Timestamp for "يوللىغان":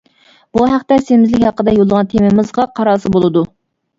1.77-2.09